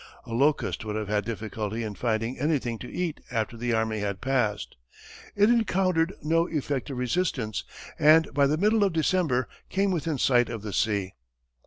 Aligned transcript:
A 0.25 0.33
locust 0.33 0.83
would 0.83 0.95
have 0.95 1.09
had 1.09 1.25
difficulty 1.25 1.83
in 1.83 1.93
finding 1.93 2.39
anything 2.39 2.79
to 2.79 2.91
eat 2.91 3.19
after 3.29 3.55
the 3.55 3.71
army 3.73 3.99
had 3.99 4.19
passed. 4.19 4.75
It 5.35 5.47
encountered 5.49 6.13
no 6.23 6.47
effective 6.47 6.97
resistance, 6.97 7.63
and 7.99 8.27
by 8.33 8.47
the 8.47 8.57
middle 8.57 8.83
of 8.83 8.93
December, 8.93 9.47
came 9.69 9.91
within 9.91 10.17
sight 10.17 10.49
of 10.49 10.63
the 10.63 10.73
sea. 10.73 11.13